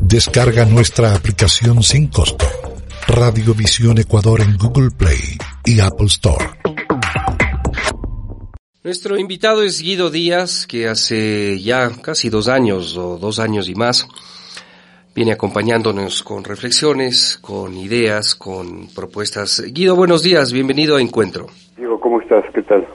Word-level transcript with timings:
Descarga 0.00 0.64
nuestra 0.64 1.14
aplicación 1.14 1.82
sin 1.82 2.08
costo. 2.08 2.46
Radiovisión 3.06 3.98
Ecuador 3.98 4.40
en 4.40 4.56
Google 4.56 4.90
Play 4.90 5.38
y 5.64 5.80
Apple 5.80 6.06
Store. 6.06 6.44
Nuestro 8.82 9.18
invitado 9.18 9.62
es 9.62 9.82
Guido 9.82 10.10
Díaz, 10.10 10.66
que 10.66 10.88
hace 10.88 11.60
ya 11.60 11.90
casi 12.00 12.30
dos 12.30 12.48
años 12.48 12.96
o 12.96 13.18
dos 13.18 13.38
años 13.38 13.68
y 13.68 13.74
más 13.74 14.08
viene 15.14 15.32
acompañándonos 15.32 16.22
con 16.22 16.44
reflexiones, 16.44 17.38
con 17.42 17.76
ideas, 17.76 18.34
con 18.34 18.88
propuestas. 18.94 19.62
Guido, 19.72 19.94
buenos 19.94 20.22
días, 20.22 20.52
bienvenido 20.52 20.96
a 20.96 21.02
Encuentro. 21.02 21.48
Diego, 21.76 22.00
¿cómo 22.00 22.20
estás? 22.20 22.44
¿Qué 22.54 22.62
tal? 22.62 22.86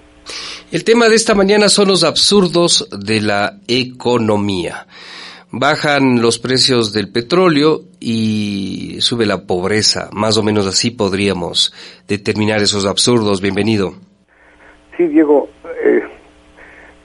El 0.71 0.83
tema 0.83 1.09
de 1.09 1.15
esta 1.15 1.35
mañana 1.35 1.69
son 1.69 1.89
los 1.89 2.03
absurdos 2.03 2.87
de 2.91 3.21
la 3.21 3.59
economía 3.67 4.87
bajan 5.55 6.19
los 6.19 6.39
precios 6.39 6.93
del 6.93 7.11
petróleo 7.11 7.81
y 7.99 8.97
sube 9.01 9.27
la 9.27 9.45
pobreza. 9.45 10.09
Más 10.11 10.35
o 10.37 10.43
menos 10.43 10.65
así 10.65 10.89
podríamos 10.89 11.71
determinar 12.07 12.59
esos 12.59 12.87
absurdos. 12.87 13.39
Bienvenido. 13.39 13.93
Sí, 14.97 15.05
Diego. 15.07 15.47
Eh, 15.85 16.01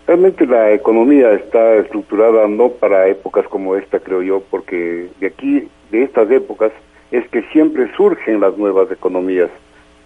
realmente 0.06 0.46
la 0.46 0.72
economía 0.72 1.32
está 1.32 1.76
estructurada 1.76 2.48
no 2.48 2.70
para 2.70 3.06
épocas 3.08 3.46
como 3.48 3.76
esta, 3.76 4.00
creo 4.00 4.22
yo, 4.22 4.42
porque 4.50 5.10
de 5.20 5.26
aquí, 5.26 5.68
de 5.90 6.04
estas 6.04 6.30
épocas, 6.30 6.72
es 7.10 7.28
que 7.28 7.42
siempre 7.52 7.94
surgen 7.98 8.40
las 8.40 8.56
nuevas 8.56 8.90
economías, 8.90 9.50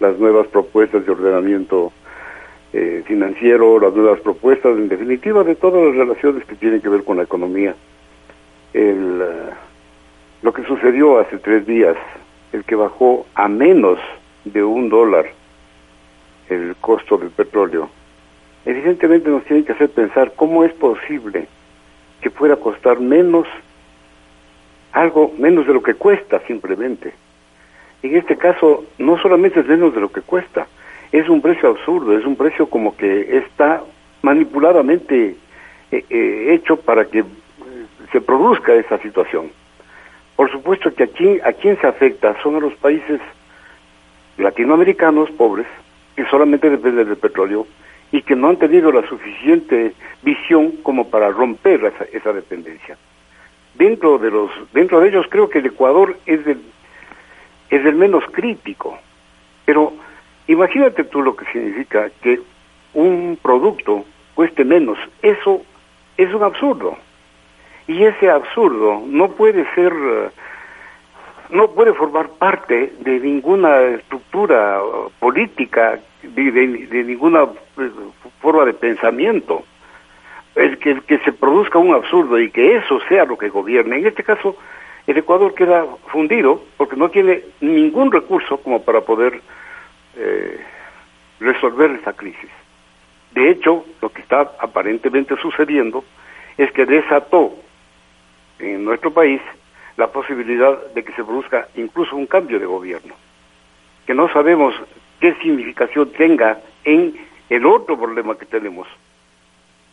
las 0.01 0.19
nuevas 0.19 0.47
propuestas 0.47 1.05
de 1.05 1.11
ordenamiento 1.13 1.93
eh, 2.73 3.03
financiero, 3.05 3.79
las 3.79 3.93
nuevas 3.93 4.19
propuestas, 4.19 4.77
en 4.77 4.89
definitiva, 4.89 5.45
de 5.45 5.55
todas 5.55 5.81
las 5.81 5.95
relaciones 5.95 6.45
que 6.45 6.55
tienen 6.55 6.81
que 6.81 6.89
ver 6.89 7.05
con 7.05 7.15
la 7.15 7.23
economía 7.23 7.73
el, 8.73 9.21
eh, 9.21 9.53
lo 10.41 10.53
que 10.53 10.63
sucedió 10.63 11.19
hace 11.19 11.37
tres 11.37 11.65
días, 11.65 11.95
el 12.51 12.63
que 12.63 12.75
bajó 12.75 13.25
a 13.35 13.47
menos 13.47 13.99
de 14.45 14.63
un 14.63 14.89
dólar 14.89 15.25
el 16.49 16.75
costo 16.81 17.17
del 17.17 17.29
petróleo, 17.29 17.89
evidentemente 18.65 19.29
nos 19.29 19.43
tiene 19.45 19.63
que 19.63 19.73
hacer 19.73 19.89
pensar 19.89 20.33
cómo 20.35 20.63
es 20.63 20.73
posible 20.73 21.47
que 22.21 22.29
pueda 22.29 22.55
costar 22.55 22.99
menos, 22.99 23.47
algo 24.91 25.33
menos 25.37 25.67
de 25.67 25.73
lo 25.73 25.83
que 25.83 25.93
cuesta 25.93 26.41
simplemente. 26.47 27.13
En 28.01 28.15
este 28.17 28.37
caso, 28.37 28.85
no 28.97 29.17
solamente 29.17 29.61
es 29.61 29.67
menos 29.67 29.93
de 29.95 30.01
lo 30.01 30.11
que 30.11 30.21
cuesta, 30.21 30.67
es 31.11 31.29
un 31.29 31.41
precio 31.41 31.69
absurdo, 31.69 32.17
es 32.17 32.25
un 32.25 32.35
precio 32.35 32.69
como 32.69 32.97
que 32.97 33.37
está 33.37 33.83
manipuladamente 34.21 35.35
eh, 35.91 36.05
eh, 36.09 36.53
hecho 36.53 36.77
para 36.77 37.05
que 37.05 37.23
se 38.13 38.21
produzca 38.21 38.73
esa 38.75 38.99
situación. 38.99 39.51
Por 40.37 40.49
supuesto 40.51 40.93
que 40.93 41.03
aquí, 41.03 41.39
a 41.43 41.51
quién 41.51 41.79
se 41.81 41.87
afecta 41.87 42.41
son 42.41 42.55
a 42.55 42.59
los 42.59 42.73
países 42.75 43.19
latinoamericanos 44.37 45.29
pobres 45.31 45.67
que 46.15 46.25
solamente 46.25 46.69
dependen 46.69 47.07
del 47.07 47.17
petróleo 47.17 47.67
y 48.11 48.21
que 48.21 48.35
no 48.35 48.49
han 48.49 48.57
tenido 48.57 48.91
la 48.91 49.05
suficiente 49.07 49.93
visión 50.21 50.73
como 50.83 51.09
para 51.09 51.31
romper 51.31 51.91
esa, 52.13 52.33
dependencia. 52.33 52.97
Dentro 53.73 54.19
de 54.19 54.29
los, 54.29 54.51
dentro 54.71 54.99
de 54.99 55.09
ellos 55.09 55.25
creo 55.29 55.49
que 55.49 55.59
el 55.59 55.65
Ecuador 55.65 56.15
es 56.27 56.45
el, 56.45 56.61
es 57.71 57.83
el 57.83 57.95
menos 57.95 58.23
crítico, 58.31 58.99
pero 59.65 59.93
imagínate 60.45 61.03
tú 61.05 61.23
lo 61.23 61.35
que 61.35 61.45
significa 61.51 62.11
que 62.21 62.39
un 62.93 63.39
producto 63.41 64.05
cueste 64.35 64.63
menos, 64.63 64.99
eso 65.23 65.63
es 66.17 66.31
un 66.31 66.43
absurdo. 66.43 66.95
Y 67.87 68.03
ese 68.03 68.29
absurdo 68.29 69.01
no 69.05 69.29
puede 69.31 69.65
ser, 69.75 69.93
no 71.49 71.71
puede 71.71 71.93
formar 71.93 72.29
parte 72.29 72.93
de 72.99 73.19
ninguna 73.19 73.81
estructura 73.81 74.79
política, 75.19 75.99
de, 76.21 76.51
de, 76.51 77.03
ninguna 77.03 77.43
eh, 77.43 77.91
forma 78.41 78.65
de 78.65 78.73
pensamiento. 78.73 79.63
El 80.55 80.77
que, 80.77 81.01
que 81.01 81.17
se 81.19 81.33
produzca 81.33 81.79
un 81.79 81.93
absurdo 81.95 82.39
y 82.39 82.51
que 82.51 82.75
eso 82.77 82.99
sea 83.09 83.25
lo 83.25 83.37
que 83.37 83.49
gobierne. 83.49 83.97
En 83.97 84.07
este 84.07 84.23
caso, 84.23 84.55
el 85.07 85.17
Ecuador 85.17 85.53
queda 85.53 85.85
fundido 86.07 86.63
porque 86.77 86.95
no 86.95 87.09
tiene 87.09 87.41
ningún 87.59 88.11
recurso 88.11 88.57
como 88.57 88.83
para 88.83 89.01
poder 89.01 89.41
eh, 90.15 90.59
resolver 91.39 91.91
esa 91.91 92.13
crisis. 92.13 92.49
De 93.33 93.49
hecho, 93.49 93.83
lo 94.01 94.09
que 94.09 94.21
está 94.21 94.51
aparentemente 94.59 95.35
sucediendo 95.37 96.05
es 96.57 96.71
que 96.71 96.85
desató 96.85 97.53
en 98.59 98.83
nuestro 98.83 99.11
país 99.11 99.41
la 99.97 100.07
posibilidad 100.07 100.93
de 100.93 101.03
que 101.03 101.13
se 101.13 101.23
produzca 101.23 101.67
incluso 101.75 102.15
un 102.15 102.25
cambio 102.25 102.59
de 102.59 102.65
gobierno, 102.65 103.13
que 104.05 104.13
no 104.13 104.31
sabemos 104.31 104.73
qué 105.19 105.33
significación 105.35 106.11
tenga 106.11 106.59
en 106.83 107.15
el 107.49 107.65
otro 107.65 107.97
problema 107.97 108.37
que 108.37 108.45
tenemos, 108.45 108.87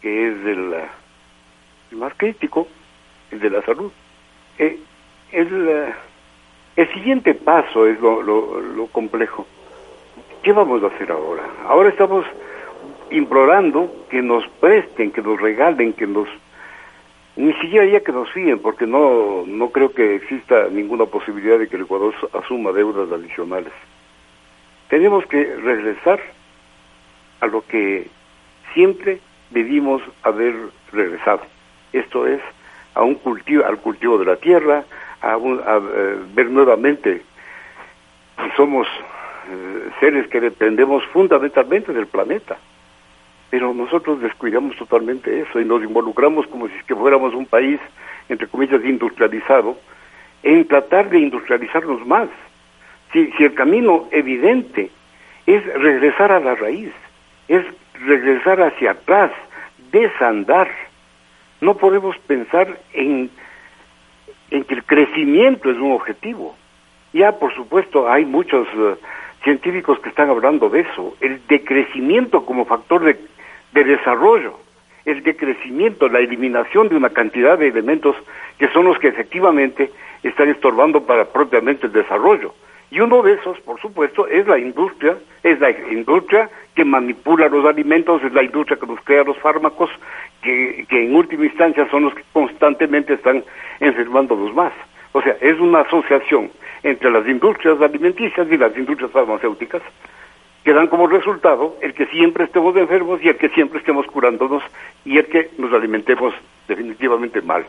que 0.00 0.28
es 0.28 0.46
el, 0.46 0.74
más 1.92 2.14
crítico, 2.16 2.66
el 3.30 3.40
de 3.40 3.50
la 3.50 3.62
salud. 3.62 3.92
Eh, 4.58 4.78
el, 5.32 5.92
el 6.76 6.92
siguiente 6.94 7.34
paso 7.34 7.86
es 7.86 8.00
lo, 8.00 8.22
lo, 8.22 8.60
lo 8.60 8.86
complejo. 8.86 9.46
¿Qué 10.42 10.52
vamos 10.52 10.82
a 10.82 10.86
hacer 10.86 11.12
ahora? 11.12 11.44
Ahora 11.66 11.90
estamos 11.90 12.24
implorando 13.10 14.06
que 14.08 14.22
nos 14.22 14.46
presten, 14.60 15.10
que 15.10 15.20
nos 15.20 15.40
regalen, 15.40 15.92
que 15.92 16.06
nos 16.06 16.28
ni 17.36 17.52
siquiera 17.54 17.86
ya 17.86 18.00
que 18.00 18.12
nos 18.12 18.30
fíen, 18.32 18.58
porque 18.58 18.86
no, 18.86 19.44
no 19.46 19.70
creo 19.70 19.92
que 19.92 20.16
exista 20.16 20.68
ninguna 20.70 21.06
posibilidad 21.06 21.58
de 21.58 21.68
que 21.68 21.76
el 21.76 21.82
Ecuador 21.82 22.14
asuma 22.32 22.72
deudas 22.72 23.10
adicionales. 23.12 23.72
Tenemos 24.88 25.24
que 25.26 25.44
regresar 25.56 26.20
a 27.40 27.46
lo 27.46 27.64
que 27.66 28.08
siempre 28.74 29.20
debimos 29.50 30.02
haber 30.22 30.54
regresado. 30.92 31.42
Esto 31.92 32.26
es 32.26 32.40
a 32.94 33.02
un 33.02 33.14
cultivo, 33.14 33.64
al 33.64 33.78
cultivo 33.78 34.18
de 34.18 34.24
la 34.24 34.36
tierra, 34.36 34.84
a, 35.22 35.36
eh, 35.36 36.16
ver 36.34 36.50
nuevamente 36.50 37.22
si 38.42 38.50
somos 38.56 38.86
eh, 38.88 39.90
seres 40.00 40.26
que 40.28 40.40
dependemos 40.40 41.04
fundamentalmente 41.06 41.92
del 41.92 42.06
planeta 42.06 42.58
pero 43.50 43.74
nosotros 43.74 44.20
descuidamos 44.20 44.76
totalmente 44.76 45.40
eso 45.40 45.60
y 45.60 45.64
nos 45.64 45.82
involucramos 45.82 46.46
como 46.46 46.68
si 46.68 46.74
que 46.86 46.94
fuéramos 46.94 47.34
un 47.34 47.46
país, 47.46 47.80
entre 48.28 48.46
comillas, 48.46 48.84
industrializado, 48.84 49.76
en 50.42 50.66
tratar 50.66 51.10
de 51.10 51.18
industrializarnos 51.18 52.06
más. 52.06 52.28
Si, 53.12 53.30
si 53.32 53.44
el 53.44 53.54
camino 53.54 54.08
evidente 54.12 54.90
es 55.46 55.64
regresar 55.74 56.30
a 56.30 56.38
la 56.38 56.54
raíz, 56.54 56.92
es 57.48 57.64
regresar 58.04 58.62
hacia 58.62 58.92
atrás, 58.92 59.32
desandar, 59.90 60.70
no 61.60 61.76
podemos 61.76 62.16
pensar 62.18 62.78
en, 62.92 63.30
en 64.50 64.64
que 64.64 64.74
el 64.74 64.84
crecimiento 64.84 65.70
es 65.70 65.76
un 65.76 65.92
objetivo. 65.92 66.54
Ya, 67.12 67.32
por 67.32 67.52
supuesto, 67.54 68.08
hay 68.08 68.24
muchos 68.24 68.68
uh, 68.74 68.94
científicos 69.42 69.98
que 69.98 70.10
están 70.10 70.30
hablando 70.30 70.68
de 70.68 70.80
eso, 70.80 71.16
el 71.20 71.40
decrecimiento 71.48 72.46
como 72.46 72.64
factor 72.64 73.02
de 73.02 73.18
de 73.72 73.84
desarrollo, 73.84 74.58
el 75.04 75.22
decrecimiento, 75.22 76.08
la 76.08 76.20
eliminación 76.20 76.88
de 76.88 76.96
una 76.96 77.10
cantidad 77.10 77.58
de 77.58 77.68
elementos 77.68 78.16
que 78.58 78.68
son 78.68 78.84
los 78.84 78.98
que 78.98 79.08
efectivamente 79.08 79.90
están 80.22 80.48
estorbando 80.48 81.04
para 81.04 81.24
propiamente 81.26 81.86
el 81.86 81.92
desarrollo. 81.92 82.54
Y 82.90 83.00
uno 83.00 83.22
de 83.22 83.34
esos, 83.34 83.58
por 83.60 83.80
supuesto, 83.80 84.26
es 84.26 84.46
la 84.48 84.58
industria, 84.58 85.16
es 85.42 85.60
la 85.60 85.70
industria 85.70 86.50
que 86.74 86.84
manipula 86.84 87.48
los 87.48 87.64
alimentos, 87.64 88.22
es 88.24 88.32
la 88.32 88.42
industria 88.42 88.78
que 88.78 88.86
nos 88.86 89.00
crea 89.02 89.22
los 89.22 89.38
fármacos, 89.38 89.90
que, 90.42 90.84
que 90.88 91.04
en 91.04 91.14
última 91.14 91.44
instancia 91.44 91.88
son 91.90 92.04
los 92.04 92.14
que 92.14 92.24
constantemente 92.32 93.14
están 93.14 93.44
enfermando 93.78 94.34
los 94.34 94.52
más. 94.54 94.72
O 95.12 95.22
sea, 95.22 95.36
es 95.40 95.58
una 95.60 95.80
asociación 95.80 96.50
entre 96.82 97.10
las 97.10 97.26
industrias 97.28 97.80
alimenticias 97.80 98.46
y 98.50 98.56
las 98.56 98.76
industrias 98.76 99.10
farmacéuticas 99.12 99.82
que 100.64 100.72
dan 100.72 100.88
como 100.88 101.06
resultado 101.06 101.76
el 101.80 101.94
que 101.94 102.06
siempre 102.06 102.44
estemos 102.44 102.76
enfermos 102.76 103.22
y 103.22 103.28
el 103.28 103.36
que 103.36 103.48
siempre 103.50 103.78
estemos 103.78 104.06
curándonos 104.06 104.62
y 105.04 105.18
el 105.18 105.26
que 105.26 105.50
nos 105.58 105.72
alimentemos 105.72 106.34
definitivamente 106.68 107.40
mal. 107.40 107.66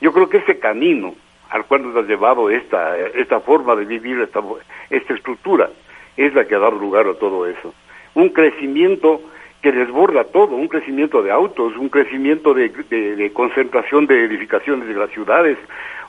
Yo 0.00 0.12
creo 0.12 0.28
que 0.28 0.38
ese 0.38 0.58
camino 0.58 1.14
al 1.52 1.66
cual 1.66 1.82
nos 1.82 1.96
ha 1.96 2.08
llevado 2.08 2.48
esta, 2.48 2.96
esta 2.98 3.40
forma 3.40 3.76
de 3.76 3.84
vivir, 3.84 4.18
esta, 4.20 4.40
esta 4.88 5.14
estructura, 5.14 5.68
es 6.16 6.34
la 6.34 6.46
que 6.46 6.54
ha 6.54 6.58
dado 6.58 6.78
lugar 6.78 7.06
a 7.06 7.14
todo 7.14 7.46
eso. 7.46 7.74
Un 8.14 8.30
crecimiento 8.30 9.20
que 9.60 9.70
desborda 9.70 10.24
todo, 10.24 10.56
un 10.56 10.68
crecimiento 10.68 11.22
de 11.22 11.30
autos, 11.30 11.76
un 11.76 11.90
crecimiento 11.90 12.54
de, 12.54 12.70
de, 12.70 13.32
concentración 13.32 14.06
de 14.06 14.24
edificaciones 14.24 14.88
de 14.88 14.94
las 14.94 15.10
ciudades, 15.10 15.58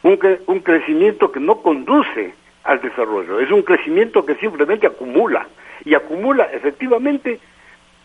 un, 0.02 0.18
un 0.48 0.60
crecimiento 0.62 1.32
que 1.32 1.42
no 1.42 1.62
conduce 1.62 2.34
al 2.64 2.82
desarrollo, 2.82 3.42
es 3.42 3.52
un 3.52 3.64
crecimiento 3.64 4.26
que 4.26 4.36
simplemente 4.36 4.88
acumula 4.88 5.46
y 5.86 5.96
acumula 5.96 6.46
efectivamente 6.46 7.40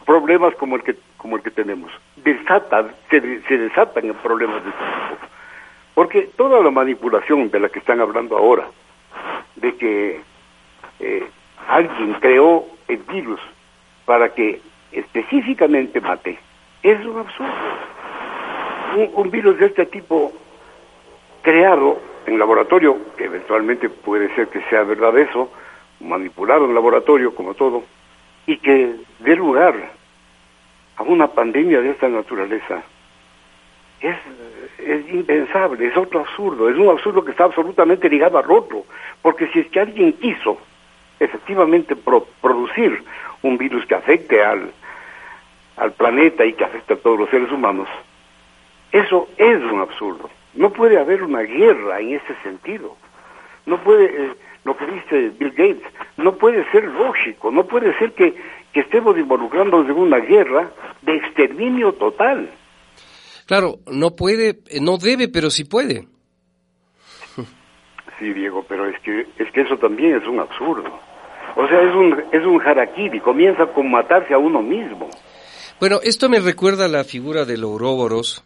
problemas 0.04 0.54
como 0.54 0.76
el 0.76 0.82
que 0.82 0.96
como 1.18 1.36
el 1.36 1.42
que 1.42 1.50
tenemos. 1.50 1.92
Desatan, 2.16 2.92
se, 3.10 3.20
desatan 3.20 4.06
en 4.06 4.14
problemas 4.14 4.64
de 4.64 4.70
este 4.70 4.84
tipo. 4.84 5.26
Porque 5.94 6.22
toda 6.36 6.62
la 6.62 6.70
manipulación 6.70 7.50
de 7.50 7.60
la 7.60 7.68
que 7.68 7.80
están 7.80 8.00
hablando 8.00 8.36
ahora, 8.38 8.68
de 9.56 9.76
que 9.76 10.20
eh, 11.00 11.26
alguien 11.68 12.14
creó 12.20 12.64
el 12.86 12.98
virus 12.98 13.40
para 14.06 14.32
que 14.32 14.60
específicamente 14.92 16.00
mate, 16.00 16.38
es 16.82 17.04
un 17.04 17.18
absurdo. 17.18 17.52
Un, 19.14 19.30
virus 19.30 19.58
de 19.58 19.66
este 19.66 19.84
tipo 19.86 20.32
creado 21.42 22.00
en 22.26 22.38
laboratorio, 22.38 22.96
que 23.16 23.24
eventualmente 23.24 23.90
puede 23.90 24.34
ser 24.34 24.48
que 24.48 24.62
sea 24.70 24.82
verdad 24.84 25.18
eso, 25.18 25.50
manipulado 26.00 26.64
en 26.64 26.74
laboratorio 26.74 27.34
como 27.34 27.54
todo, 27.54 27.84
y 28.46 28.56
que 28.58 28.94
dé 29.20 29.36
lugar 29.36 29.74
a 30.96 31.02
una 31.02 31.28
pandemia 31.28 31.80
de 31.80 31.90
esta 31.90 32.08
naturaleza, 32.08 32.82
es, 34.00 34.16
es 34.78 35.08
impensable, 35.12 35.86
es 35.86 35.96
otro 35.96 36.20
absurdo, 36.20 36.68
es 36.68 36.76
un 36.76 36.88
absurdo 36.88 37.24
que 37.24 37.32
está 37.32 37.44
absolutamente 37.44 38.08
ligado 38.08 38.38
al 38.38 38.50
otro, 38.50 38.84
porque 39.22 39.48
si 39.48 39.60
es 39.60 39.66
que 39.68 39.80
alguien 39.80 40.12
quiso 40.14 40.58
efectivamente 41.20 41.96
producir 42.40 43.02
un 43.42 43.58
virus 43.58 43.84
que 43.86 43.94
afecte 43.94 44.42
al, 44.42 44.70
al 45.76 45.92
planeta 45.92 46.44
y 46.44 46.52
que 46.52 46.64
afecte 46.64 46.94
a 46.94 46.96
todos 46.96 47.18
los 47.18 47.30
seres 47.30 47.50
humanos, 47.50 47.88
eso 48.92 49.28
es 49.36 49.62
un 49.64 49.80
absurdo. 49.80 50.30
No 50.54 50.70
puede 50.70 50.98
haber 50.98 51.22
una 51.22 51.40
guerra 51.40 52.00
en 52.00 52.14
ese 52.14 52.34
sentido. 52.42 52.96
No 53.66 53.78
puede, 53.78 54.06
eh, 54.06 54.34
lo 54.64 54.76
que 54.76 54.86
dice 54.86 55.32
Bill 55.38 55.50
Gates, 55.50 55.92
no 56.16 56.36
puede 56.36 56.70
ser 56.70 56.84
lógico, 56.84 57.50
no 57.50 57.66
puede 57.66 57.96
ser 57.98 58.12
que, 58.12 58.34
que 58.72 58.80
estemos 58.80 59.16
involucrándonos 59.16 59.88
en 59.88 59.96
una 59.96 60.18
guerra 60.18 60.70
de 61.02 61.16
exterminio 61.16 61.92
total. 61.92 62.50
Claro, 63.46 63.76
no 63.90 64.14
puede, 64.14 64.58
no 64.80 64.98
debe, 64.98 65.28
pero 65.28 65.50
sí 65.50 65.64
puede. 65.64 66.06
Sí, 68.18 68.32
Diego, 68.32 68.64
pero 68.68 68.86
es 68.86 69.00
que, 69.00 69.26
es 69.38 69.50
que 69.52 69.60
eso 69.60 69.76
también 69.78 70.16
es 70.16 70.26
un 70.26 70.40
absurdo. 70.40 70.90
O 71.56 71.66
sea, 71.68 71.80
es 71.80 71.94
un, 71.94 72.24
es 72.32 72.44
un 72.44 72.60
harakiri, 72.60 73.20
comienza 73.20 73.66
con 73.66 73.90
matarse 73.90 74.34
a 74.34 74.38
uno 74.38 74.60
mismo. 74.60 75.08
Bueno, 75.80 76.00
esto 76.02 76.28
me 76.28 76.40
recuerda 76.40 76.86
a 76.86 76.88
la 76.88 77.04
figura 77.04 77.44
del 77.44 77.62
Ouroboros, 77.62 78.44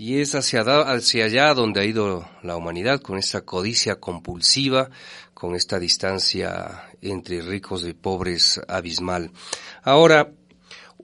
y 0.00 0.20
es 0.20 0.36
hacia, 0.36 0.60
hacia 0.60 1.24
allá 1.24 1.52
donde 1.54 1.80
ha 1.80 1.84
ido 1.84 2.24
la 2.42 2.56
humanidad, 2.56 3.02
con 3.02 3.18
esta 3.18 3.40
codicia 3.44 3.96
compulsiva, 3.96 4.90
con 5.34 5.56
esta 5.56 5.80
distancia 5.80 6.84
entre 7.02 7.42
ricos 7.42 7.86
y 7.86 7.94
pobres 7.94 8.60
abismal. 8.68 9.30
Ahora, 9.82 10.28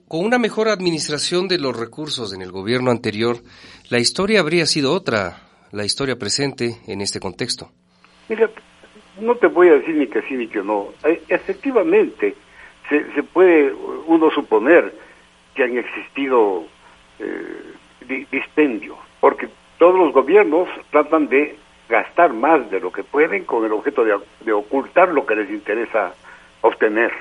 con 0.07 0.23
una 0.23 0.39
mejor 0.39 0.69
administración 0.69 1.49
de 1.49 1.59
los 1.59 1.77
recursos 1.77 2.33
en 2.33 2.41
el 2.41 2.53
gobierno 2.53 2.89
anterior, 2.89 3.39
la 3.89 3.99
historia 3.99 4.39
habría 4.39 4.65
sido 4.65 4.93
otra, 4.93 5.41
la 5.73 5.83
historia 5.83 6.15
presente 6.15 6.77
en 6.87 7.01
este 7.01 7.19
contexto. 7.19 7.71
Mira, 8.29 8.49
no 9.19 9.35
te 9.35 9.47
voy 9.47 9.67
a 9.67 9.73
decir 9.73 9.95
ni 9.95 10.07
que 10.07 10.21
sí 10.21 10.35
ni 10.35 10.47
que 10.47 10.63
no. 10.63 10.93
Eh, 11.03 11.21
efectivamente, 11.27 12.33
se, 12.87 13.13
se 13.13 13.23
puede 13.23 13.73
uno 14.07 14.31
suponer 14.31 14.93
que 15.53 15.63
han 15.63 15.77
existido 15.77 16.65
eh, 17.19 17.73
dispendios, 18.07 18.97
porque 19.19 19.49
todos 19.77 19.95
los 19.95 20.13
gobiernos 20.13 20.67
tratan 20.91 21.27
de 21.27 21.57
gastar 21.87 22.33
más 22.33 22.69
de 22.71 22.79
lo 22.79 22.91
que 22.91 23.03
pueden 23.03 23.43
con 23.45 23.65
el 23.65 23.71
objeto 23.71 24.03
de, 24.03 24.17
de 24.41 24.53
ocultar 24.53 25.09
lo 25.09 25.25
que 25.25 25.35
les 25.35 25.49
interesa 25.49 26.13
obtener. 26.61 27.11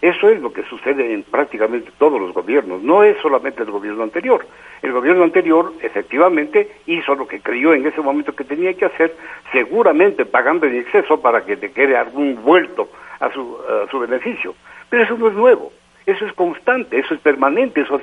Eso 0.00 0.28
es 0.28 0.40
lo 0.40 0.52
que 0.52 0.62
sucede 0.64 1.12
en 1.12 1.24
prácticamente 1.24 1.90
todos 1.98 2.20
los 2.20 2.32
gobiernos, 2.32 2.82
no 2.82 3.02
es 3.02 3.16
solamente 3.20 3.64
el 3.64 3.70
gobierno 3.70 4.04
anterior. 4.04 4.46
El 4.80 4.92
gobierno 4.92 5.24
anterior 5.24 5.72
efectivamente 5.82 6.70
hizo 6.86 7.16
lo 7.16 7.26
que 7.26 7.40
creyó 7.40 7.74
en 7.74 7.84
ese 7.84 8.00
momento 8.00 8.36
que 8.36 8.44
tenía 8.44 8.74
que 8.74 8.84
hacer, 8.84 9.16
seguramente 9.50 10.24
pagando 10.24 10.66
en 10.66 10.76
exceso 10.76 11.20
para 11.20 11.44
que 11.44 11.56
te 11.56 11.72
quede 11.72 11.96
algún 11.96 12.40
vuelto 12.44 12.88
a 13.18 13.32
su, 13.32 13.58
a 13.68 13.90
su 13.90 13.98
beneficio. 13.98 14.54
Pero 14.88 15.02
eso 15.02 15.18
no 15.18 15.28
es 15.28 15.34
nuevo, 15.34 15.72
eso 16.10 16.26
es 16.26 16.32
constante, 16.32 16.98
eso 16.98 17.14
es 17.14 17.20
permanente, 17.20 17.80
eso 17.80 18.00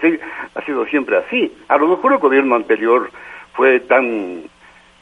ha, 0.55 0.61
sido 0.61 0.85
siempre 0.85 1.17
así. 1.17 1.55
A 1.67 1.77
lo 1.77 1.87
mejor 1.87 2.13
el 2.13 2.19
gobierno 2.19 2.55
anterior 2.55 3.09
fue 3.53 3.79
tan 3.81 4.43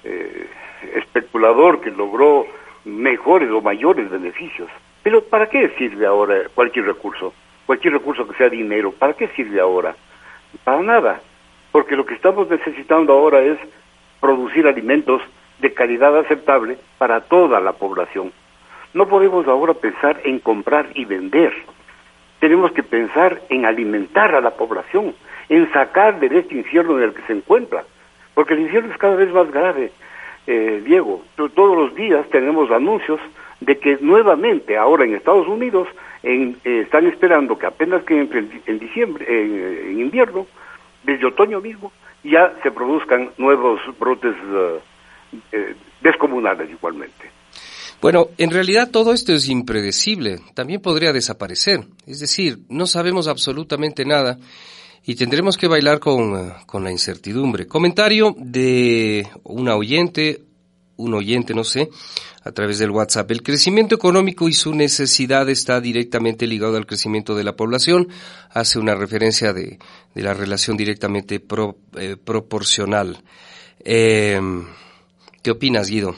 eh, 0.03 0.49
especulador 0.95 1.81
que 1.81 1.91
logró 1.91 2.45
mejores 2.85 3.49
o 3.51 3.61
mayores 3.61 4.09
beneficios 4.09 4.69
pero 5.03 5.21
¿para 5.25 5.47
qué 5.47 5.69
sirve 5.77 6.05
ahora 6.05 6.35
cualquier 6.55 6.85
recurso? 6.85 7.33
Cualquier 7.65 7.93
recurso 7.93 8.27
que 8.27 8.37
sea 8.37 8.49
dinero, 8.49 8.93
¿para 8.93 9.13
qué 9.13 9.27
sirve 9.35 9.59
ahora? 9.59 9.95
Para 10.63 10.81
nada, 10.81 11.21
porque 11.71 11.95
lo 11.95 12.05
que 12.05 12.13
estamos 12.13 12.49
necesitando 12.49 13.13
ahora 13.13 13.41
es 13.41 13.57
producir 14.21 14.65
alimentos 14.65 15.21
de 15.59 15.73
calidad 15.73 16.17
aceptable 16.17 16.77
para 16.97 17.21
toda 17.21 17.59
la 17.59 17.73
población. 17.73 18.31
No 18.93 19.07
podemos 19.07 19.45
ahora 19.47 19.73
pensar 19.73 20.21
en 20.23 20.39
comprar 20.39 20.87
y 20.93 21.03
vender. 21.03 21.53
Tenemos 22.43 22.73
que 22.73 22.83
pensar 22.83 23.41
en 23.47 23.63
alimentar 23.65 24.35
a 24.35 24.41
la 24.41 24.49
población, 24.49 25.15
en 25.47 25.71
sacar 25.71 26.19
de 26.19 26.27
este 26.39 26.55
infierno 26.55 26.97
en 26.97 27.05
el 27.05 27.13
que 27.13 27.21
se 27.21 27.31
encuentra, 27.31 27.85
porque 28.33 28.53
el 28.53 28.59
infierno 28.59 28.91
es 28.91 28.97
cada 28.97 29.15
vez 29.15 29.31
más 29.31 29.49
grave. 29.49 29.93
Eh, 30.45 30.81
Diego, 30.83 31.23
todos 31.37 31.77
los 31.77 31.95
días 31.95 32.27
tenemos 32.31 32.69
anuncios 32.69 33.21
de 33.61 33.77
que 33.79 33.97
nuevamente 34.01 34.77
ahora 34.77 35.05
en 35.05 35.15
Estados 35.15 35.47
Unidos 35.47 35.87
en, 36.21 36.57
eh, 36.65 36.81
están 36.81 37.07
esperando 37.07 37.57
que 37.57 37.65
apenas 37.65 38.03
que 38.03 38.19
entre 38.19 38.43
en, 38.65 38.77
diciembre, 38.77 39.25
en, 39.25 40.01
invierno, 40.01 40.45
desde 41.03 41.27
otoño 41.27 41.61
mismo, 41.61 41.93
ya 42.25 42.55
se 42.61 42.71
produzcan 42.71 43.29
nuevos 43.37 43.79
brotes 43.97 44.35
eh, 44.35 44.79
eh, 45.53 45.75
descomunales 46.01 46.69
igualmente. 46.69 47.31
Bueno, 48.03 48.31
en 48.37 48.51
realidad 48.51 48.91
todo 48.91 49.13
esto 49.13 49.31
es 49.31 49.47
impredecible, 49.47 50.41
también 50.55 50.81
podría 50.81 51.13
desaparecer, 51.13 51.87
es 52.05 52.19
decir, 52.19 52.59
no 52.67 52.85
sabemos 52.85 53.29
absolutamente 53.29 54.03
nada 54.03 54.37
y 55.05 55.15
tendremos 55.15 55.55
que 55.55 55.69
bailar 55.69 56.01
con, 56.01 56.53
con 56.65 56.83
la 56.83 56.91
incertidumbre. 56.91 57.65
Comentario 57.65 58.35
de 58.37 59.25
una 59.43 59.77
oyente, 59.77 60.43
un 60.97 61.13
oyente, 61.13 61.53
no 61.53 61.63
sé, 61.63 61.89
a 62.43 62.51
través 62.51 62.77
del 62.77 62.91
WhatsApp. 62.91 63.31
El 63.31 63.41
crecimiento 63.41 63.95
económico 63.95 64.49
y 64.49 64.53
su 64.53 64.73
necesidad 64.73 65.47
está 65.47 65.79
directamente 65.79 66.45
ligado 66.45 66.75
al 66.75 66.85
crecimiento 66.85 67.35
de 67.35 67.45
la 67.45 67.55
población. 67.55 68.09
Hace 68.49 68.79
una 68.79 68.95
referencia 68.95 69.53
de, 69.53 69.79
la 70.13 70.33
relación 70.33 70.75
directamente 70.75 71.41
eh, 71.95 72.17
proporcional. 72.21 73.23
Em, 73.79 74.65
¿Qué 75.41 75.51
opinas, 75.51 75.87
Guido? 75.89 76.17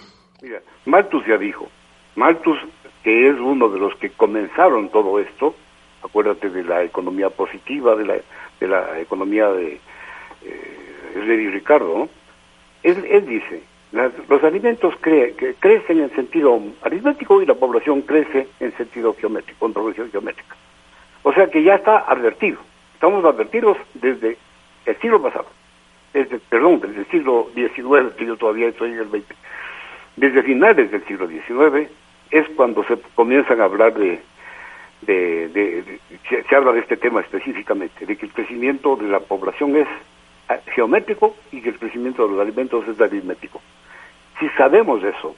Malthus 0.86 1.26
ya 1.26 1.38
dijo. 1.38 1.70
Malthus, 2.16 2.60
que 3.04 3.30
es 3.30 3.40
uno 3.40 3.70
de 3.70 3.80
los 3.80 3.96
que 3.96 4.10
comenzaron 4.12 4.90
todo 4.90 5.20
esto, 5.20 5.56
acuérdate 6.04 6.50
de 6.50 6.64
la 6.64 6.84
economía 6.84 7.30
positiva, 7.30 7.96
de 7.96 8.22
la, 8.68 9.00
economía 9.00 9.50
de 9.50 9.80
eh, 10.44 11.50
Ricardo, 11.52 12.08
él 12.84 13.26
dice, 13.26 13.64
los 14.28 14.44
alimentos 14.44 14.94
crecen 15.00 16.02
en 16.02 16.14
sentido 16.16 16.62
aritmético 16.82 17.42
y 17.42 17.46
la 17.46 17.54
población 17.54 18.02
crece 18.02 18.48
en 18.60 18.76
sentido 18.76 19.16
geométrico, 19.18 19.66
en 19.66 19.74
progresión 19.74 20.12
geométrica. 20.12 20.56
O 21.24 21.32
sea 21.32 21.50
que 21.50 21.64
ya 21.64 21.76
está 21.76 22.00
advertido. 22.00 22.60
Estamos 22.94 23.24
advertidos 23.24 23.78
desde 23.94 24.38
el 24.86 24.98
siglo 25.00 25.22
pasado, 25.22 25.48
desde, 26.14 26.40
perdón, 26.40 26.82
desde 26.82 27.00
el 27.00 27.08
siglo 27.08 27.50
XIX, 27.56 28.14
que 28.18 28.26
yo 28.26 28.36
todavía 28.36 28.68
estoy 28.68 28.92
en 28.92 29.00
el 29.00 29.10
XX. 29.10 29.24
Desde 30.16 30.44
finales 30.44 30.92
del 30.92 31.06
siglo 31.06 31.28
XIX 31.28 31.90
es 32.32 32.48
cuando 32.56 32.84
se 32.86 32.98
comienzan 33.16 33.60
a 33.62 33.66
hablar 33.66 33.94
de, 33.94 34.22
de, 35.02 36.00
se 36.28 36.56
habla 36.56 36.72
de 36.72 36.80
este 36.80 36.98
tema 36.98 37.22
específicamente, 37.22 38.06
de 38.06 38.16
que 38.16 38.26
el 38.26 38.34
crecimiento 38.34 38.96
de 38.96 39.08
la 39.08 39.20
población 39.20 39.76
es 39.76 39.88
ah, 40.50 40.58
geométrico 40.74 41.36
y 41.52 41.62
que 41.62 41.70
el 41.70 41.80
crecimiento 41.80 42.24
de 42.26 42.34
los 42.34 42.42
alimentos 42.42 42.88
es 42.88 43.00
aritmético. 43.00 43.62
Si 44.40 44.48
sabemos 44.50 45.04
eso, 45.04 45.36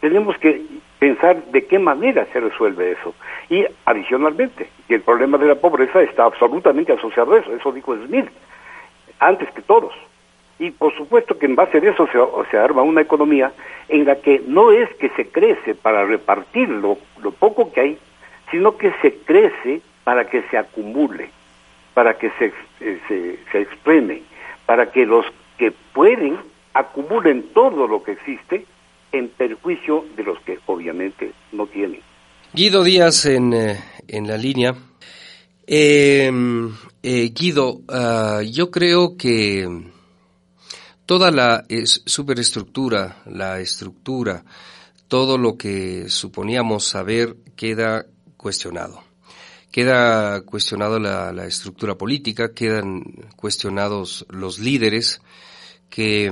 tenemos 0.00 0.36
que 0.38 0.62
pensar 0.98 1.42
de 1.46 1.66
qué 1.66 1.78
manera 1.78 2.26
se 2.32 2.40
resuelve 2.40 2.92
eso. 2.92 3.14
Y 3.48 3.64
adicionalmente, 3.84 4.68
que 4.88 4.96
el 4.96 5.02
problema 5.02 5.38
de 5.38 5.46
la 5.46 5.54
pobreza 5.54 6.02
está 6.02 6.24
absolutamente 6.24 6.92
asociado 6.92 7.34
a 7.34 7.38
eso, 7.38 7.54
eso 7.54 7.72
dijo 7.72 7.96
Smith, 8.06 8.28
antes 9.18 9.50
que 9.52 9.62
todos. 9.62 9.94
Y 10.60 10.70
por 10.72 10.94
supuesto 10.94 11.38
que 11.38 11.46
en 11.46 11.56
base 11.56 11.80
de 11.80 11.88
eso 11.88 12.06
se, 12.08 12.18
se 12.50 12.58
arma 12.58 12.82
una 12.82 13.00
economía 13.00 13.50
en 13.88 14.04
la 14.04 14.16
que 14.16 14.42
no 14.46 14.70
es 14.70 14.94
que 14.96 15.08
se 15.16 15.26
crece 15.28 15.74
para 15.74 16.04
repartir 16.04 16.68
lo, 16.68 16.98
lo 17.22 17.30
poco 17.32 17.72
que 17.72 17.80
hay, 17.80 17.98
sino 18.50 18.76
que 18.76 18.92
se 19.00 19.14
crece 19.24 19.80
para 20.04 20.28
que 20.28 20.42
se 20.50 20.58
acumule, 20.58 21.30
para 21.94 22.18
que 22.18 22.30
se, 22.38 22.52
eh, 22.80 23.00
se, 23.08 23.38
se 23.50 23.60
exprime, 23.62 24.22
para 24.66 24.92
que 24.92 25.06
los 25.06 25.24
que 25.56 25.72
pueden 25.94 26.36
acumulen 26.74 27.54
todo 27.54 27.88
lo 27.88 28.02
que 28.02 28.12
existe 28.12 28.66
en 29.12 29.28
perjuicio 29.28 30.04
de 30.14 30.24
los 30.24 30.38
que 30.40 30.58
obviamente 30.66 31.32
no 31.52 31.66
tienen. 31.68 32.00
Guido 32.52 32.84
Díaz 32.84 33.24
en, 33.24 33.54
eh, 33.54 33.80
en 34.06 34.28
la 34.28 34.36
línea. 34.36 34.74
Eh, 35.66 36.30
eh, 37.02 37.30
Guido, 37.32 37.80
uh, 37.88 38.42
yo 38.42 38.70
creo 38.70 39.16
que 39.16 39.66
toda 41.10 41.32
la 41.32 41.64
superestructura, 42.06 43.20
la 43.26 43.58
estructura, 43.58 44.44
todo 45.08 45.38
lo 45.38 45.56
que 45.56 46.08
suponíamos 46.08 46.84
saber 46.84 47.36
queda 47.56 48.06
cuestionado. 48.36 49.02
Queda 49.72 50.42
cuestionado 50.42 51.00
la, 51.00 51.46
estructura 51.48 51.96
política, 51.96 52.54
quedan 52.54 53.02
cuestionados 53.34 54.24
los 54.28 54.60
líderes 54.60 55.20
que, 55.88 56.30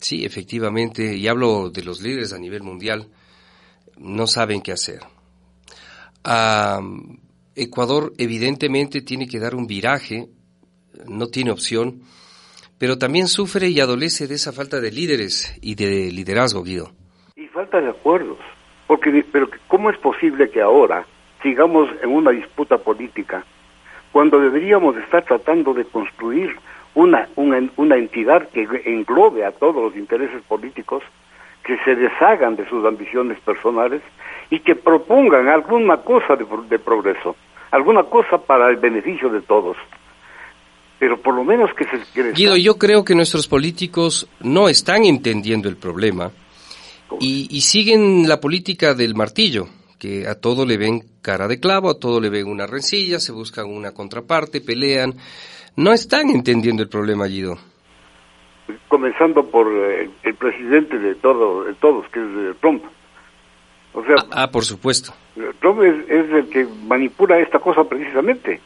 sí, 0.00 0.24
efectivamente, 0.24 1.16
y 1.16 1.28
hablo 1.28 1.70
de 1.70 1.84
los 1.84 2.00
líderes 2.00 2.32
a 2.32 2.38
nivel 2.38 2.64
mundial, 2.64 3.08
no 3.98 4.26
saben 4.26 4.62
qué 4.62 4.72
hacer. 4.72 4.98
Ecuador 7.54 8.12
evidentemente 8.18 9.00
tiene 9.02 9.28
que 9.28 9.38
dar 9.38 9.54
un 9.54 9.68
viraje, 9.68 10.28
no 11.06 11.28
tiene 11.28 11.52
opción, 11.52 12.02
pero 12.78 12.98
también 12.98 13.28
sufre 13.28 13.68
y 13.68 13.80
adolece 13.80 14.26
de 14.26 14.34
esa 14.34 14.52
falta 14.52 14.80
de 14.80 14.90
líderes 14.90 15.58
y 15.62 15.74
de 15.74 16.10
liderazgo, 16.12 16.62
Guido. 16.62 16.90
Y 17.36 17.46
falta 17.46 17.80
de 17.80 17.90
acuerdos, 17.90 18.38
porque 18.86 19.24
pero 19.30 19.48
¿cómo 19.66 19.90
es 19.90 19.98
posible 19.98 20.50
que 20.50 20.60
ahora 20.60 21.06
sigamos 21.42 21.88
en 22.02 22.10
una 22.10 22.30
disputa 22.30 22.78
política 22.78 23.44
cuando 24.12 24.40
deberíamos 24.40 24.96
estar 24.96 25.24
tratando 25.24 25.74
de 25.74 25.84
construir 25.84 26.56
una, 26.94 27.28
una, 27.36 27.96
entidad 27.96 28.48
que 28.48 28.66
englobe 28.86 29.44
a 29.44 29.52
todos 29.52 29.76
los 29.76 29.96
intereses 29.96 30.42
políticos, 30.48 31.02
que 31.62 31.76
se 31.84 31.94
deshagan 31.94 32.56
de 32.56 32.68
sus 32.68 32.84
ambiciones 32.84 33.38
personales 33.40 34.02
y 34.50 34.60
que 34.60 34.74
propongan 34.74 35.48
alguna 35.48 35.98
cosa 35.98 36.34
de 36.36 36.78
progreso? 36.78 37.36
alguna 37.70 38.04
cosa 38.04 38.38
para 38.38 38.68
el 38.70 38.76
beneficio 38.76 39.28
de 39.28 39.40
todos. 39.42 39.76
Pero 40.98 41.20
por 41.20 41.34
lo 41.34 41.44
menos 41.44 41.70
que 41.74 41.84
se 41.84 41.98
quiere. 42.12 42.32
Guido, 42.32 42.56
yo 42.56 42.76
creo 42.76 43.04
que 43.04 43.14
nuestros 43.14 43.46
políticos 43.46 44.28
no 44.40 44.68
están 44.68 45.04
entendiendo 45.04 45.68
el 45.68 45.76
problema 45.76 46.32
y, 47.20 47.46
y, 47.50 47.60
siguen 47.60 48.28
la 48.28 48.40
política 48.40 48.94
del 48.94 49.14
martillo, 49.14 49.68
que 49.98 50.26
a 50.26 50.34
todo 50.34 50.66
le 50.66 50.76
ven 50.76 51.02
cara 51.22 51.48
de 51.48 51.60
clavo, 51.60 51.90
a 51.90 51.98
todo 51.98 52.20
le 52.20 52.30
ven 52.30 52.48
una 52.48 52.66
rencilla, 52.66 53.18
se 53.20 53.32
buscan 53.32 53.66
una 53.66 53.92
contraparte, 53.92 54.60
pelean. 54.60 55.14
No 55.76 55.92
están 55.92 56.30
entendiendo 56.30 56.82
el 56.82 56.88
problema, 56.88 57.26
Guido. 57.26 57.56
Comenzando 58.88 59.46
por 59.48 59.68
el, 59.72 60.10
el 60.22 60.34
presidente 60.34 60.98
de, 60.98 61.14
todo, 61.14 61.64
de 61.64 61.74
todos, 61.74 62.08
que 62.10 62.20
es 62.20 62.60
Trump. 62.60 62.82
O 63.94 64.04
sea, 64.04 64.16
ah, 64.18 64.42
ah, 64.42 64.50
por 64.50 64.64
supuesto. 64.64 65.12
Trump 65.60 65.82
es, 65.82 66.08
es, 66.08 66.30
el 66.30 66.48
que 66.48 66.66
manipula 66.86 67.38
esta 67.38 67.58
cosa 67.58 67.84
precisamente. 67.84 68.60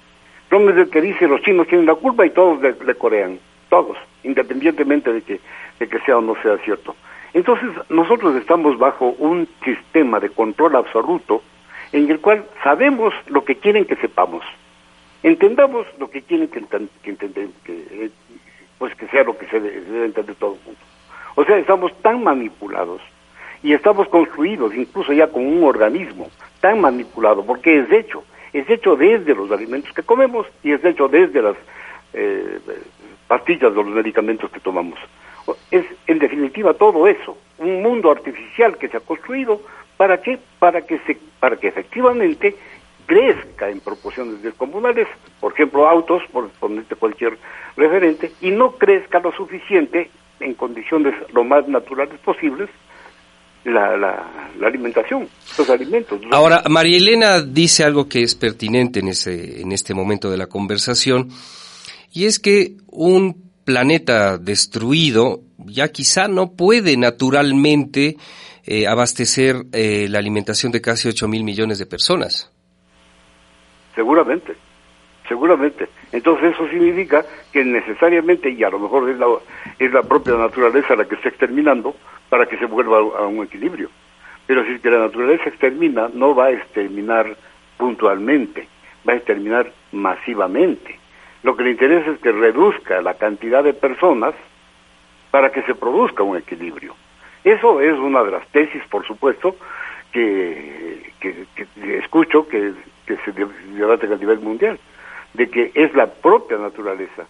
Trump 0.52 0.68
es 0.68 0.76
el 0.76 0.90
que 0.90 1.00
dice 1.00 1.26
los 1.26 1.40
chinos 1.40 1.66
tienen 1.66 1.86
la 1.86 1.94
culpa 1.94 2.26
y 2.26 2.30
todos 2.30 2.60
le, 2.60 2.94
corean, 2.96 3.38
todos, 3.70 3.96
independientemente 4.22 5.10
de 5.10 5.22
que, 5.22 5.40
de 5.80 5.88
que 5.88 5.98
sea 6.00 6.18
o 6.18 6.20
no 6.20 6.34
sea 6.42 6.58
cierto. 6.58 6.94
Entonces, 7.32 7.70
nosotros 7.88 8.36
estamos 8.36 8.76
bajo 8.76 9.14
un 9.18 9.48
sistema 9.64 10.20
de 10.20 10.28
control 10.28 10.76
absoluto 10.76 11.42
en 11.92 12.10
el 12.10 12.20
cual 12.20 12.44
sabemos 12.62 13.14
lo 13.28 13.46
que 13.46 13.56
quieren 13.56 13.86
que 13.86 13.96
sepamos. 13.96 14.44
Entendamos 15.22 15.86
lo 15.98 16.10
que 16.10 16.20
quieren 16.20 16.48
que, 16.48 16.60
que 17.02 17.16
que, 17.16 17.86
eh, 17.90 18.10
pues 18.76 18.94
que 18.96 19.06
sea 19.06 19.24
lo 19.24 19.38
que 19.38 19.46
se 19.46 19.58
debe 19.58 20.04
entender 20.04 20.36
todo 20.36 20.52
el 20.52 20.66
mundo. 20.66 20.80
O 21.34 21.44
sea, 21.46 21.56
estamos 21.56 21.98
tan 22.02 22.22
manipulados 22.22 23.00
y 23.62 23.72
estamos 23.72 24.06
construidos 24.08 24.74
incluso 24.74 25.14
ya 25.14 25.28
con 25.28 25.46
un 25.46 25.64
organismo 25.64 26.28
tan 26.60 26.78
manipulado, 26.78 27.42
porque 27.42 27.78
es 27.78 27.90
hecho, 27.90 28.22
es 28.52 28.68
hecho 28.68 28.96
desde 28.96 29.34
los 29.34 29.50
alimentos 29.50 29.92
que 29.92 30.02
comemos 30.02 30.46
y 30.62 30.72
es 30.72 30.84
hecho 30.84 31.08
desde 31.08 31.42
las 31.42 31.56
eh, 32.12 32.58
pastillas 33.26 33.74
de 33.74 33.82
los 33.82 33.86
medicamentos 33.86 34.50
que 34.50 34.60
tomamos. 34.60 34.98
Es 35.70 35.84
en 36.06 36.18
definitiva 36.18 36.74
todo 36.74 37.08
eso, 37.08 37.36
un 37.58 37.82
mundo 37.82 38.10
artificial 38.10 38.76
que 38.76 38.88
se 38.88 38.98
ha 38.98 39.00
construido 39.00 39.60
para 39.96 40.20
que 40.20 40.38
para 40.58 40.82
que 40.82 40.98
se 41.00 41.16
para 41.40 41.56
que 41.56 41.68
efectivamente 41.68 42.54
crezca 43.06 43.68
en 43.68 43.80
proporciones 43.80 44.42
descomunales, 44.42 45.08
por 45.40 45.52
ejemplo 45.52 45.88
autos, 45.88 46.22
por 46.30 46.48
ponerte 46.50 46.94
cualquier 46.94 47.36
referente, 47.76 48.32
y 48.40 48.50
no 48.50 48.72
crezca 48.72 49.18
lo 49.18 49.32
suficiente 49.32 50.10
en 50.40 50.54
condiciones 50.54 51.14
lo 51.32 51.44
más 51.44 51.66
naturales 51.68 52.18
posibles 52.20 52.68
la, 53.64 53.96
la, 53.96 54.50
la, 54.58 54.66
alimentación, 54.66 55.28
los 55.56 55.70
alimentos. 55.70 56.20
Ahora, 56.30 56.62
María 56.68 56.96
Elena 56.96 57.40
dice 57.40 57.84
algo 57.84 58.08
que 58.08 58.22
es 58.22 58.34
pertinente 58.34 59.00
en, 59.00 59.08
ese, 59.08 59.60
en 59.60 59.72
este 59.72 59.94
momento 59.94 60.30
de 60.30 60.36
la 60.36 60.46
conversación, 60.46 61.28
y 62.12 62.26
es 62.26 62.38
que 62.38 62.76
un 62.88 63.52
planeta 63.64 64.38
destruido 64.38 65.40
ya 65.58 65.88
quizá 65.88 66.28
no 66.28 66.52
puede 66.52 66.96
naturalmente 66.96 68.16
eh, 68.64 68.86
abastecer 68.86 69.56
eh, 69.72 70.06
la 70.08 70.18
alimentación 70.18 70.72
de 70.72 70.80
casi 70.80 71.08
8 71.08 71.28
mil 71.28 71.44
millones 71.44 71.78
de 71.78 71.86
personas. 71.86 72.52
Seguramente, 73.94 74.54
seguramente. 75.28 75.88
Entonces 76.12 76.54
eso 76.54 76.68
significa 76.68 77.24
que 77.52 77.64
necesariamente, 77.64 78.50
y 78.50 78.62
a 78.64 78.70
lo 78.70 78.78
mejor 78.78 79.10
es 79.10 79.18
la, 79.18 79.26
es 79.78 79.92
la 79.92 80.02
propia 80.02 80.34
naturaleza 80.34 80.94
la 80.94 81.06
que 81.06 81.16
está 81.16 81.28
exterminando, 81.28 81.94
para 82.32 82.46
que 82.46 82.56
se 82.56 82.64
vuelva 82.64 82.96
a 82.96 83.26
un 83.26 83.44
equilibrio. 83.44 83.90
Pero 84.46 84.64
si 84.64 84.78
que 84.78 84.88
la 84.88 85.00
naturaleza 85.00 85.50
extermina, 85.50 86.08
no 86.14 86.34
va 86.34 86.46
a 86.46 86.52
exterminar 86.52 87.36
puntualmente, 87.76 88.66
va 89.06 89.12
a 89.12 89.16
exterminar 89.16 89.70
masivamente. 89.92 90.98
Lo 91.42 91.54
que 91.54 91.64
le 91.64 91.72
interesa 91.72 92.10
es 92.10 92.18
que 92.20 92.32
reduzca 92.32 93.02
la 93.02 93.12
cantidad 93.18 93.62
de 93.62 93.74
personas 93.74 94.34
para 95.30 95.52
que 95.52 95.60
se 95.64 95.74
produzca 95.74 96.22
un 96.22 96.38
equilibrio. 96.38 96.94
Eso 97.44 97.82
es 97.82 97.98
una 97.98 98.24
de 98.24 98.30
las 98.30 98.48
tesis, 98.48 98.82
por 98.88 99.06
supuesto, 99.06 99.54
que, 100.10 101.12
que, 101.20 101.44
que 101.54 101.98
escucho 101.98 102.48
que, 102.48 102.72
que 103.04 103.18
se 103.26 103.32
debate 103.76 104.06
a 104.06 104.16
nivel 104.16 104.40
mundial, 104.40 104.78
de 105.34 105.50
que 105.50 105.70
es 105.74 105.92
la 105.92 106.06
propia 106.06 106.56
naturaleza 106.56 107.26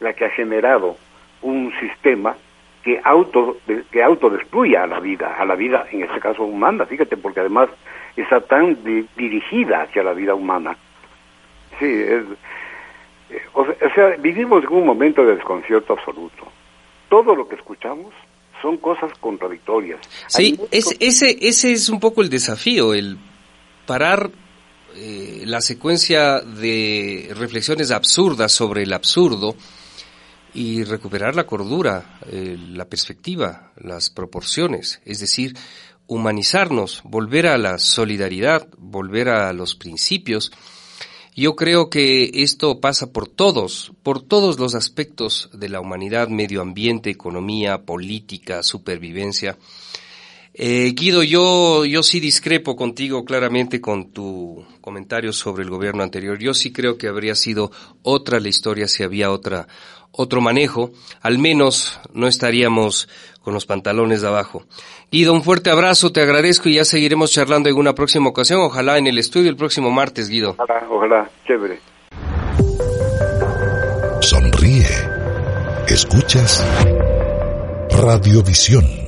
la 0.00 0.14
que 0.14 0.24
ha 0.24 0.30
generado 0.30 0.96
un 1.42 1.72
sistema 1.78 2.34
que 2.82 3.00
auto 3.04 3.58
que 3.90 4.02
autodestruya 4.02 4.84
a 4.84 4.86
la 4.86 5.00
vida, 5.00 5.36
a 5.38 5.44
la 5.44 5.54
vida 5.54 5.86
en 5.90 6.02
este 6.02 6.20
caso 6.20 6.42
humana, 6.44 6.86
fíjate, 6.86 7.16
porque 7.16 7.40
además 7.40 7.68
está 8.16 8.40
tan 8.40 8.76
dirigida 9.16 9.82
hacia 9.82 10.02
la 10.02 10.12
vida 10.12 10.34
humana. 10.34 10.76
Sí, 11.78 11.86
es, 11.86 12.24
eh, 13.30 13.42
o, 13.54 13.64
sea, 13.94 14.16
vivimos 14.18 14.64
en 14.64 14.72
un 14.72 14.86
momento 14.86 15.24
de 15.24 15.36
desconcierto 15.36 15.94
absoluto. 15.94 16.46
Todo 17.08 17.34
lo 17.34 17.48
que 17.48 17.56
escuchamos 17.56 18.12
son 18.60 18.76
cosas 18.76 19.12
contradictorias. 19.18 20.00
Sí, 20.28 20.58
ese, 20.70 20.96
ese 21.00 21.72
es 21.72 21.88
un 21.88 22.00
poco 22.00 22.22
el 22.22 22.30
desafío, 22.30 22.94
el 22.94 23.16
parar 23.86 24.30
eh, 24.94 25.42
la 25.46 25.60
secuencia 25.60 26.40
de 26.40 27.32
reflexiones 27.34 27.90
absurdas 27.90 28.52
sobre 28.52 28.82
el 28.82 28.92
absurdo 28.92 29.54
y 30.54 30.84
recuperar 30.84 31.34
la 31.34 31.46
cordura, 31.46 32.18
eh, 32.30 32.58
la 32.70 32.86
perspectiva, 32.86 33.72
las 33.76 34.10
proporciones, 34.10 35.00
es 35.04 35.20
decir, 35.20 35.56
humanizarnos, 36.06 37.00
volver 37.04 37.46
a 37.46 37.56
la 37.58 37.78
solidaridad, 37.78 38.68
volver 38.76 39.28
a 39.28 39.52
los 39.52 39.74
principios. 39.74 40.52
Yo 41.34 41.56
creo 41.56 41.88
que 41.88 42.30
esto 42.34 42.80
pasa 42.80 43.12
por 43.12 43.28
todos, 43.28 43.92
por 44.02 44.20
todos 44.20 44.58
los 44.58 44.74
aspectos 44.74 45.48
de 45.54 45.70
la 45.70 45.80
humanidad, 45.80 46.28
medio 46.28 46.60
ambiente, 46.60 47.08
economía, 47.08 47.86
política, 47.86 48.62
supervivencia. 48.62 49.56
Eh, 50.54 50.92
Guido, 50.94 51.22
yo, 51.22 51.86
yo 51.86 52.02
sí 52.02 52.20
discrepo 52.20 52.76
contigo 52.76 53.24
claramente 53.24 53.80
con 53.80 54.12
tu 54.12 54.62
comentario 54.82 55.32
sobre 55.32 55.62
el 55.62 55.70
gobierno 55.70 56.02
anterior. 56.02 56.38
Yo 56.38 56.52
sí 56.52 56.72
creo 56.72 56.98
que 56.98 57.08
habría 57.08 57.34
sido 57.34 57.72
otra 58.02 58.38
la 58.38 58.50
historia 58.50 58.86
si 58.86 59.02
había 59.02 59.30
otra, 59.30 59.66
otro 60.12 60.40
manejo, 60.40 60.90
al 61.20 61.38
menos 61.38 62.00
no 62.12 62.28
estaríamos 62.28 63.08
con 63.42 63.54
los 63.54 63.66
pantalones 63.66 64.22
de 64.22 64.28
abajo. 64.28 64.62
Guido, 65.10 65.32
un 65.32 65.42
fuerte 65.42 65.70
abrazo, 65.70 66.12
te 66.12 66.22
agradezco 66.22 66.68
y 66.68 66.74
ya 66.74 66.84
seguiremos 66.84 67.32
charlando 67.32 67.68
en 67.68 67.76
una 67.76 67.94
próxima 67.94 68.28
ocasión, 68.28 68.60
ojalá 68.60 68.98
en 68.98 69.06
el 69.06 69.18
estudio 69.18 69.50
el 69.50 69.56
próximo 69.56 69.90
martes, 69.90 70.28
Guido. 70.28 70.54
Ojalá, 70.58 70.86
ojalá, 70.88 71.30
chévere. 71.46 71.80
Sonríe. 74.20 74.86
¿Escuchas? 75.88 76.64
Radiovisión 77.90 79.01